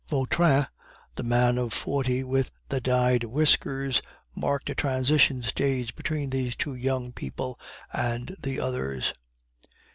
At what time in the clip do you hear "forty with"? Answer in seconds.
1.73-2.49